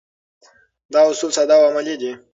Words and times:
دا 0.93 0.99
اصول 1.09 1.31
ساده 1.37 1.53
او 1.57 1.63
عملي 1.69 1.95
دي. 2.01 2.11